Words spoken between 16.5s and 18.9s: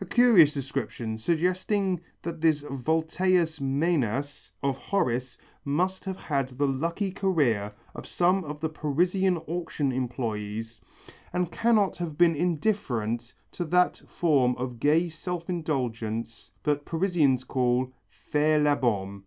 that Parisians call: Faire la